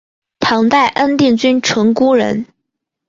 [0.39, 2.47] 唐代安定郡鹑觚人。